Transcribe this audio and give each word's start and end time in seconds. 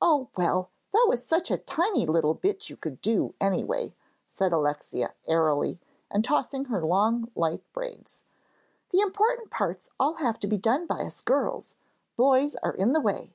"Oh, 0.00 0.30
well, 0.38 0.70
that 0.94 1.04
was 1.06 1.22
such 1.26 1.50
a 1.50 1.58
tiny 1.58 2.06
little 2.06 2.32
bit 2.32 2.70
you 2.70 2.78
could 2.78 3.02
do, 3.02 3.34
anyway," 3.38 3.94
said 4.24 4.54
Alexia, 4.54 5.12
airily, 5.26 5.78
and 6.10 6.24
tossing 6.24 6.64
her 6.64 6.82
long 6.82 7.30
light 7.34 7.62
braids. 7.74 8.24
"The 8.88 9.00
important 9.00 9.50
parts 9.50 9.90
all 10.00 10.14
have 10.14 10.38
to 10.40 10.46
be 10.46 10.56
done 10.56 10.86
by 10.86 11.00
us 11.02 11.20
girls. 11.22 11.74
Boys 12.16 12.54
are 12.62 12.72
in 12.72 12.94
the 12.94 13.02
way!" 13.02 13.34